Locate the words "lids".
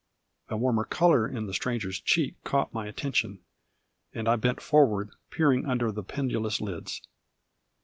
6.59-7.03